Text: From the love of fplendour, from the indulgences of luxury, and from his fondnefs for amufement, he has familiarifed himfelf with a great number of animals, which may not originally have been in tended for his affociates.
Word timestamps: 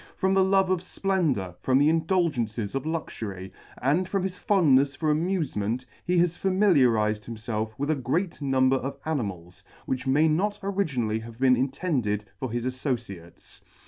From 0.17 0.33
the 0.33 0.43
love 0.43 0.71
of 0.71 0.79
fplendour, 0.79 1.53
from 1.61 1.77
the 1.77 1.87
indulgences 1.87 2.73
of 2.73 2.87
luxury, 2.87 3.53
and 3.79 4.09
from 4.09 4.23
his 4.23 4.35
fondnefs 4.35 4.95
for 4.97 5.13
amufement, 5.13 5.85
he 6.03 6.17
has 6.17 6.39
familiarifed 6.39 7.25
himfelf 7.29 7.69
with 7.77 7.91
a 7.91 7.95
great 7.95 8.41
number 8.41 8.77
of 8.77 8.97
animals, 9.05 9.61
which 9.85 10.07
may 10.07 10.27
not 10.27 10.57
originally 10.63 11.19
have 11.19 11.37
been 11.39 11.55
in 11.55 11.69
tended 11.69 12.25
for 12.39 12.51
his 12.51 12.65
affociates. 12.65 13.61